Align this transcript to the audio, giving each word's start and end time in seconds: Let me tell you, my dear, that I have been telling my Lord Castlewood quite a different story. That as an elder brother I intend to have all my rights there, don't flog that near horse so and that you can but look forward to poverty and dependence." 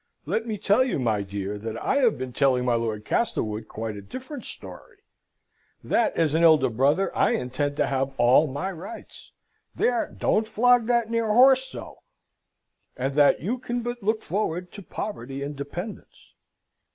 Let 0.25 0.47
me 0.47 0.57
tell 0.57 0.83
you, 0.83 0.97
my 0.97 1.21
dear, 1.21 1.59
that 1.59 1.79
I 1.79 1.97
have 1.97 2.17
been 2.17 2.33
telling 2.33 2.65
my 2.65 2.73
Lord 2.73 3.05
Castlewood 3.05 3.67
quite 3.67 3.95
a 3.95 4.01
different 4.01 4.45
story. 4.45 4.97
That 5.83 6.17
as 6.17 6.33
an 6.33 6.41
elder 6.41 6.69
brother 6.71 7.15
I 7.15 7.33
intend 7.33 7.77
to 7.77 7.85
have 7.85 8.15
all 8.19 8.47
my 8.47 8.71
rights 8.71 9.31
there, 9.75 10.07
don't 10.17 10.47
flog 10.47 10.87
that 10.87 11.11
near 11.11 11.27
horse 11.27 11.65
so 11.65 11.99
and 12.97 13.13
that 13.13 13.41
you 13.41 13.59
can 13.59 13.83
but 13.83 14.01
look 14.01 14.23
forward 14.23 14.71
to 14.71 14.81
poverty 14.81 15.43
and 15.43 15.55
dependence." 15.55 16.33